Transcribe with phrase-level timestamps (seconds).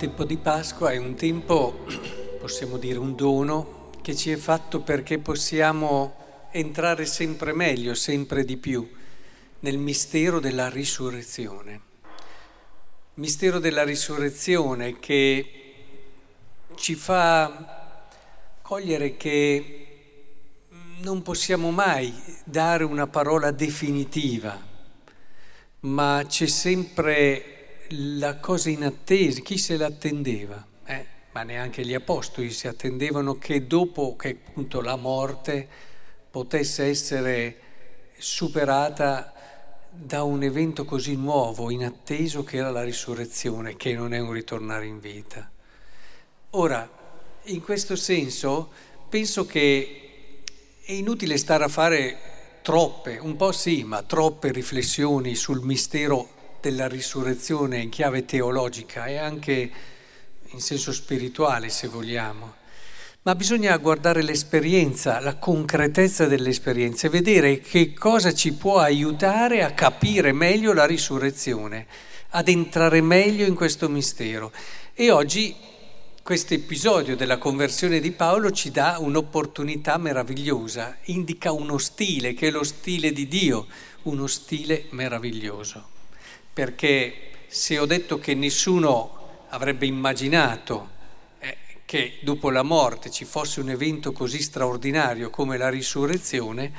[0.00, 1.84] Tempo di Pasqua è un tempo,
[2.40, 8.56] possiamo dire un dono, che ci è fatto perché possiamo entrare sempre meglio, sempre di
[8.56, 8.90] più,
[9.58, 11.80] nel mistero della risurrezione.
[13.16, 15.74] Mistero della risurrezione che
[16.76, 18.06] ci fa
[18.62, 19.86] cogliere che
[21.00, 22.10] non possiamo mai
[22.44, 24.58] dare una parola definitiva,
[25.80, 27.59] ma c'è sempre
[27.92, 30.64] la cosa inattesa, chi se l'attendeva?
[30.84, 35.66] Eh, ma neanche gli apostoli si attendevano che dopo che appunto la morte
[36.30, 37.56] potesse essere
[38.16, 39.32] superata
[39.90, 44.86] da un evento così nuovo, inatteso, che era la risurrezione, che non è un ritornare
[44.86, 45.50] in vita.
[46.50, 46.88] Ora,
[47.44, 48.70] in questo senso,
[49.08, 50.42] penso che
[50.84, 52.18] è inutile stare a fare
[52.62, 59.16] troppe, un po' sì, ma troppe riflessioni sul mistero della risurrezione in chiave teologica e
[59.16, 59.70] anche
[60.52, 62.58] in senso spirituale, se vogliamo.
[63.22, 69.72] Ma bisogna guardare l'esperienza, la concretezza dell'esperienza e vedere che cosa ci può aiutare a
[69.72, 71.86] capire meglio la risurrezione,
[72.30, 74.52] ad entrare meglio in questo mistero.
[74.94, 75.54] E oggi
[76.22, 82.50] questo episodio della conversione di Paolo ci dà un'opportunità meravigliosa, indica uno stile che è
[82.50, 83.66] lo stile di Dio,
[84.04, 85.98] uno stile meraviglioso
[86.60, 87.14] perché
[87.46, 90.90] se ho detto che nessuno avrebbe immaginato
[91.38, 96.70] eh, che dopo la morte ci fosse un evento così straordinario come la risurrezione,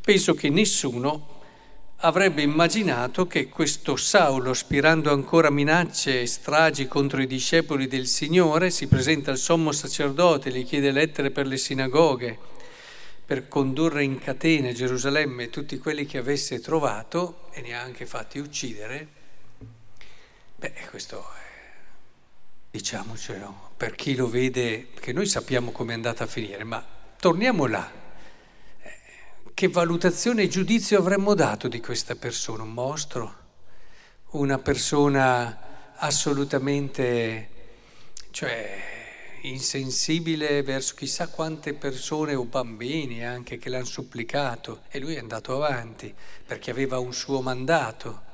[0.00, 1.40] penso che nessuno
[1.96, 8.70] avrebbe immaginato che questo Saulo, aspirando ancora minacce e stragi contro i discepoli del Signore,
[8.70, 12.38] si presenta al sommo sacerdote, gli chiede lettere per le sinagoghe,
[13.26, 18.06] per condurre in catene a Gerusalemme tutti quelli che avesse trovato e ne ha anche
[18.06, 19.22] fatti uccidere,
[20.56, 21.72] beh, questo è,
[22.70, 26.84] diciamocelo, per chi lo vede, che noi sappiamo come è andata a finire, ma
[27.18, 27.90] torniamo là.
[28.82, 28.92] Eh,
[29.54, 32.62] che valutazione e giudizio avremmo dato di questa persona?
[32.62, 33.42] Un mostro?
[34.30, 37.48] Una persona assolutamente,
[38.30, 38.94] cioè
[39.42, 45.54] insensibile verso chissà quante persone o bambini anche che l'hanno supplicato e lui è andato
[45.54, 46.14] avanti
[46.46, 48.32] perché aveva un suo mandato.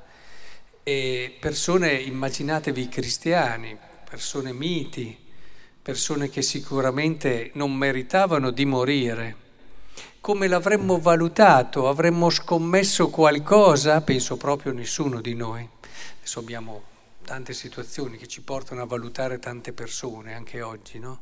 [0.91, 3.79] E persone, immaginatevi cristiani,
[4.09, 5.17] persone miti,
[5.81, 9.37] persone che sicuramente non meritavano di morire.
[10.21, 11.89] Come l'avremmo valutato?
[11.89, 14.01] Avremmo scommesso qualcosa?
[14.01, 15.65] Penso proprio nessuno di noi.
[16.19, 16.83] Adesso abbiamo
[17.25, 21.21] tante situazioni che ci portano a valutare tante persone anche oggi, no?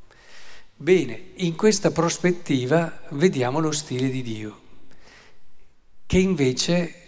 [0.76, 4.60] Bene, in questa prospettiva vediamo lo stile di Dio,
[6.06, 7.07] che invece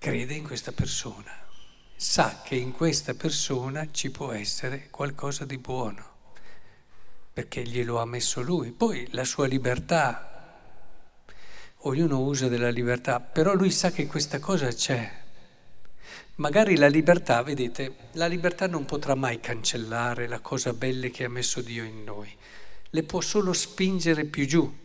[0.00, 1.30] crede in questa persona,
[1.94, 6.04] sa che in questa persona ci può essere qualcosa di buono,
[7.34, 8.72] perché glielo ha messo lui.
[8.72, 10.56] Poi la sua libertà,
[11.80, 15.18] ognuno usa della libertà, però lui sa che questa cosa c'è.
[16.36, 21.28] Magari la libertà, vedete, la libertà non potrà mai cancellare la cosa bella che ha
[21.28, 22.34] messo Dio in noi,
[22.88, 24.78] le può solo spingere più giù,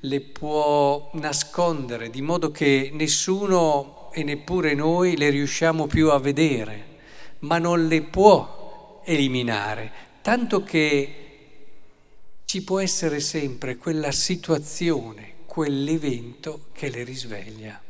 [0.00, 6.86] le può nascondere di modo che nessuno e neppure noi le riusciamo più a vedere,
[7.40, 9.92] ma non le può eliminare,
[10.22, 11.14] tanto che
[12.44, 17.80] ci può essere sempre quella situazione, quell'evento che le risveglia.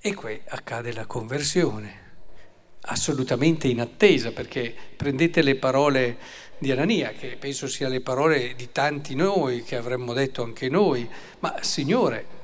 [0.00, 2.04] E qui accade la conversione,
[2.82, 6.18] assolutamente in attesa, perché prendete le parole
[6.58, 11.08] di Anania, che penso sia le parole di tanti noi, che avremmo detto anche noi,
[11.40, 12.35] ma Signore,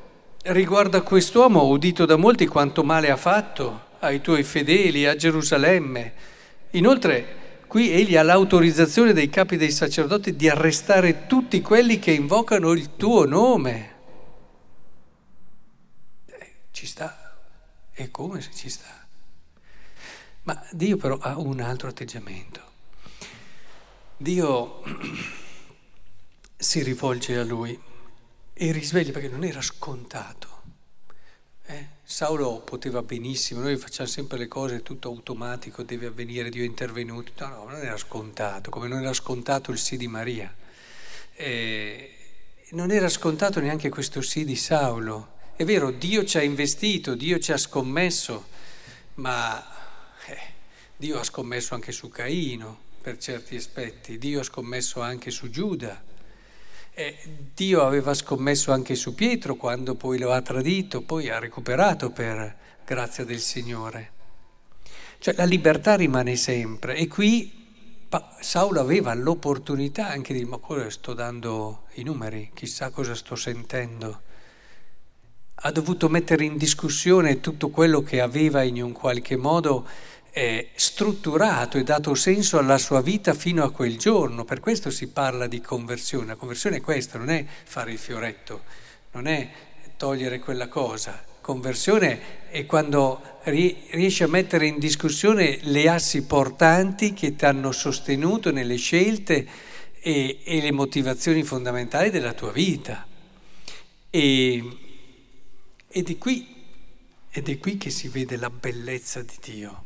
[0.43, 6.13] riguardo a quest'uomo udito da molti quanto male ha fatto ai tuoi fedeli, a Gerusalemme.
[6.71, 12.73] Inoltre, qui egli ha l'autorizzazione dei capi dei sacerdoti di arrestare tutti quelli che invocano
[12.73, 13.95] il tuo nome.
[16.27, 17.37] Eh, ci sta.
[17.93, 19.07] E come se ci sta?
[20.45, 22.61] Ma Dio però ha un altro atteggiamento.
[24.17, 24.83] Dio
[26.57, 27.79] si rivolge a lui
[28.55, 30.61] e risveglia perché non era scontato.
[31.67, 31.87] Eh?
[32.03, 37.33] Saulo poteva benissimo, noi facciamo sempre le cose tutto automatico, deve avvenire, Dio è intervenuto.
[37.39, 40.55] No, no, non era scontato, come non era scontato il sì di Maria.
[41.35, 42.15] Eh,
[42.71, 45.41] non era scontato neanche questo sì di Saulo.
[45.57, 48.47] È vero, Dio ci ha investito, Dio ci ha scommesso,
[49.15, 49.65] ma
[50.27, 50.39] eh,
[50.97, 56.03] Dio ha scommesso anche su Caino per certi aspetti, Dio ha scommesso anche su Giuda,
[56.95, 57.17] eh,
[57.55, 62.57] Dio aveva scommesso anche su Pietro quando poi lo ha tradito, poi ha recuperato per
[62.85, 64.11] grazia del Signore.
[65.19, 67.61] Cioè la libertà rimane sempre e qui
[68.41, 73.37] Saulo aveva l'opportunità anche di dire ma cosa sto dando i numeri, chissà cosa sto
[73.37, 74.21] sentendo.
[75.65, 79.87] Ha dovuto mettere in discussione tutto quello che aveva in un qualche modo
[80.33, 84.45] eh, strutturato e dato senso alla sua vita fino a quel giorno.
[84.45, 86.27] Per questo si parla di conversione.
[86.27, 88.63] La conversione è questo, non è fare il fioretto,
[89.13, 89.51] non è
[89.97, 91.23] togliere quella cosa.
[91.41, 98.51] Conversione è quando riesci a mettere in discussione le assi portanti che ti hanno sostenuto
[98.51, 99.47] nelle scelte
[100.01, 103.07] e, e le motivazioni fondamentali della tua vita.
[104.11, 104.77] E,
[105.89, 106.47] ed, è qui,
[107.31, 109.85] ed è qui che si vede la bellezza di Dio,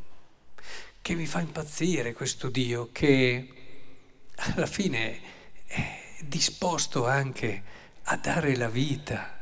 [1.06, 3.48] che mi fa impazzire questo Dio che
[4.34, 5.20] alla fine
[5.64, 7.62] è disposto anche
[8.02, 9.38] a dare la vita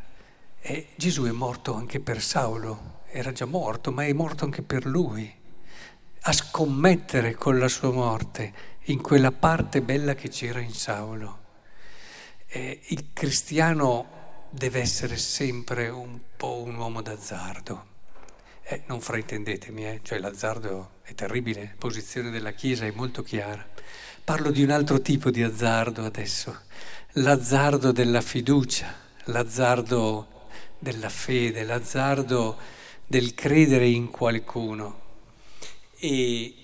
[0.60, 4.84] e Gesù è morto anche per Saulo, era già morto, ma è morto anche per
[4.84, 5.34] lui,
[6.20, 8.52] a scommettere con la sua morte
[8.82, 11.38] in quella parte bella che c'era in Saulo.
[12.46, 17.86] E il cristiano deve essere sempre un po' un uomo d'azzardo.
[18.64, 20.00] Eh, non fraintendetemi, eh?
[20.02, 23.64] cioè l'azzardo è terribile, la posizione della Chiesa è molto chiara.
[24.24, 26.60] Parlo di un altro tipo di azzardo adesso,
[27.12, 30.48] l'azzardo della fiducia, l'azzardo
[30.78, 32.56] della fede, l'azzardo
[33.06, 35.02] del credere in qualcuno.
[35.98, 36.54] E,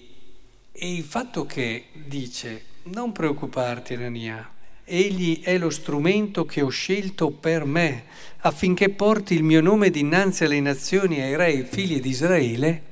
[0.73, 4.51] e il fatto che dice, non preoccuparti Anania,
[4.85, 8.05] egli è lo strumento che ho scelto per me
[8.39, 12.89] affinché porti il mio nome dinanzi alle nazioni e ai re figli di Israele,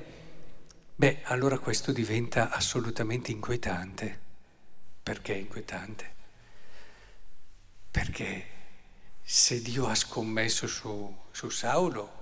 [0.98, 4.26] beh, allora questo diventa assolutamente inquietante.
[5.00, 6.14] Perché inquietante?
[7.88, 8.46] Perché
[9.22, 12.16] se Dio ha scommesso su, su Saulo,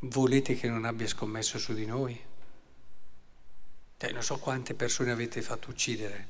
[0.00, 2.18] volete che non abbia scommesso su di noi?
[3.98, 6.28] Cioè, non so quante persone avete fatto uccidere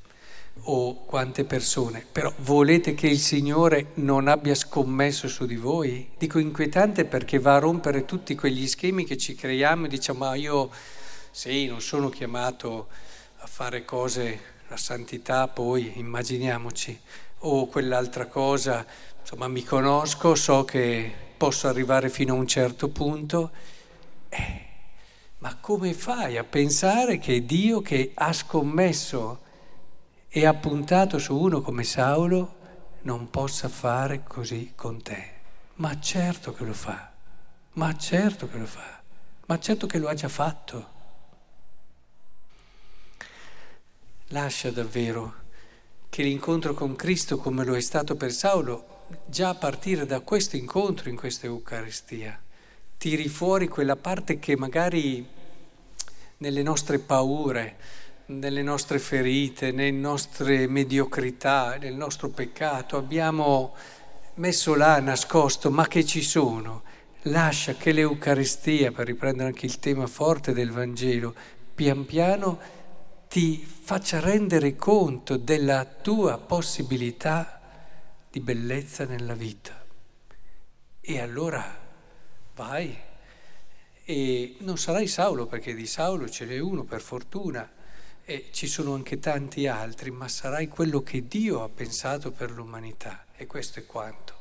[0.66, 6.10] o quante persone, però volete che il Signore non abbia scommesso su di voi?
[6.16, 10.34] Dico inquietante perché va a rompere tutti quegli schemi che ci creiamo e diciamo ma
[10.34, 10.70] io
[11.30, 12.88] sì, non sono chiamato
[13.38, 16.98] a fare cose, la santità poi, immaginiamoci,
[17.40, 18.86] o quell'altra cosa,
[19.20, 23.50] insomma mi conosco, so che posso arrivare fino a un certo punto,
[24.30, 24.64] eh,
[25.38, 29.40] ma come fai a pensare che Dio che ha scommesso
[30.36, 32.56] e ha puntato su uno come Saulo
[33.02, 35.30] non possa fare così con te?
[35.74, 37.12] Ma certo che lo fa,
[37.74, 39.00] ma certo che lo fa,
[39.46, 40.88] ma certo che lo ha già fatto.
[44.30, 45.34] Lascia davvero
[46.08, 50.56] che l'incontro con Cristo, come lo è stato per Saulo, già a partire da questo
[50.56, 52.42] incontro in questa Eucaristia,
[52.98, 55.24] tiri fuori quella parte che magari
[56.38, 57.76] nelle nostre paure,
[58.26, 63.74] nelle nostre ferite, nelle nostre mediocrità, nel nostro peccato abbiamo
[64.34, 66.82] messo là nascosto, ma che ci sono.
[67.22, 71.34] Lascia che l'Eucaristia, per riprendere anche il tema forte del Vangelo,
[71.74, 72.58] pian piano
[73.28, 77.60] ti faccia rendere conto della tua possibilità
[78.30, 79.84] di bellezza nella vita.
[81.00, 81.62] E allora
[82.54, 82.96] vai
[84.06, 87.68] e non sarai Saulo perché di Saulo ce n'è uno per fortuna
[88.24, 93.26] e ci sono anche tanti altri, ma sarai quello che Dio ha pensato per l'umanità
[93.36, 94.32] e questo è quanto.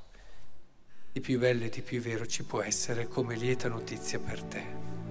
[1.12, 5.02] Di più bello e di più vero ci può essere come lieta notizia per te.